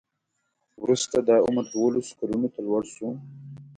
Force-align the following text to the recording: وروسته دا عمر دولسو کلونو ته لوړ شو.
وروسته 0.83 1.15
دا 1.27 1.35
عمر 1.47 1.65
دولسو 1.73 2.11
کلونو 2.19 2.47
ته 2.53 2.59
لوړ 2.67 2.83
شو. 2.93 3.07